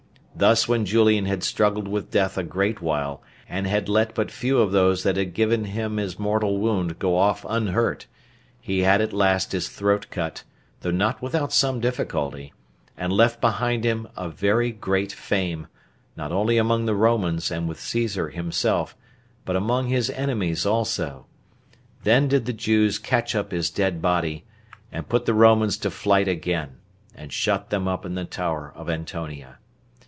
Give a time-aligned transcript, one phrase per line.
[0.33, 4.57] Thus when Julian had struggled with death a great while, and had let but few
[4.59, 8.07] of those that had given him his mortal wound go off unhurt,
[8.59, 10.43] he had at last his throat cut,
[10.79, 12.53] though not without some difficulty,
[12.97, 15.67] and left behind him a very great fame,
[16.15, 18.95] not only among the Romans, and with Caesar himself,
[19.45, 21.27] but among his enemies also;
[22.03, 24.45] then did the Jews catch up his dead body,
[24.91, 26.77] and put the Romans to flight again,
[27.13, 29.59] and shut them up in the tower of Antonia.